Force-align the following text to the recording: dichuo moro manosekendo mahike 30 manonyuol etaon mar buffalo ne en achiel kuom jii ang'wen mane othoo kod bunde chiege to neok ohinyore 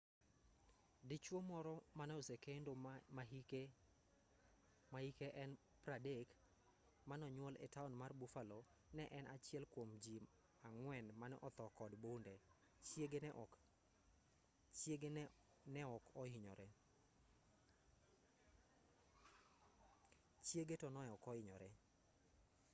dichuo 1.09 1.39
moro 1.51 1.73
manosekendo 1.99 2.71
mahike 3.17 3.61
30 4.91 6.33
manonyuol 7.09 7.55
etaon 7.65 7.93
mar 8.01 8.11
buffalo 8.19 8.59
ne 8.95 9.03
en 9.17 9.25
achiel 9.35 9.63
kuom 9.73 9.89
jii 10.03 10.29
ang'wen 10.67 11.05
mane 11.19 11.35
othoo 11.47 11.71
kod 11.79 11.91
bunde 12.03 12.35
chiege 14.79 15.09
to 20.83 20.87
neok 20.95 21.23
ohinyore 21.31 21.67